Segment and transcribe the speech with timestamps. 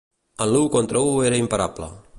[0.45, 1.97] En l'u contra un era imparable.